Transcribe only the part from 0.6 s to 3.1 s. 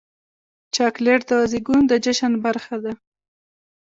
چاکلېټ د زیږون د جشن برخه ده.